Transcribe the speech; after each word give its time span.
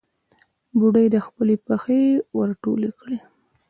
بوډۍ 0.77 1.05
خپلې 1.27 1.55
پښې 1.65 2.01
ور 2.35 2.49
ټولې 2.63 2.89
کړې. 2.99 3.17